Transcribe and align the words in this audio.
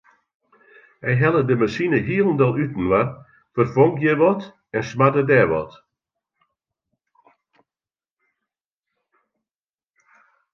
Hy 1.05 1.11
helle 1.21 1.41
de 1.49 1.55
masine 1.61 1.99
hielendal 2.07 2.55
útinoar, 2.65 3.07
ferfong 3.53 3.93
hjir 3.99 4.19
wat 4.23 4.41
en 4.77 4.83
smarde 4.89 5.23
dêr 5.29 5.47
wat. 5.51 5.73